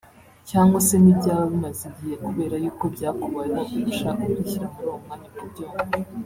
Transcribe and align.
Cyangwa 0.49 0.77
se 0.87 0.95
n’ibyaba 0.99 1.43
bimaze 1.51 1.83
igihe 1.91 2.15
kubera 2.25 2.55
y’uko 2.63 2.83
byakubayeho 2.95 3.63
ubushaka 3.77 4.21
kwishyira 4.31 4.65
muri 4.73 4.85
uwo 4.89 4.97
mwanya 5.03 5.27
ukabyumva 5.29 5.85